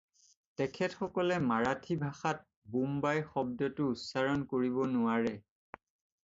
[0.59, 2.41] তেখেতসকলে মাৰাঠী ভাষাত
[2.77, 5.37] বোম্বাই শব্দটো উচ্চাৰণ কৰিব নোৱাৰে।